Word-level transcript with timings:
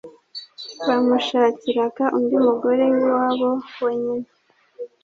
bamushakiraga 0.87 2.05
undi 2.17 2.35
mugore 2.45 2.83
w'iwabo 2.93 3.49
wa 3.81 3.91
nyina, 4.01 4.29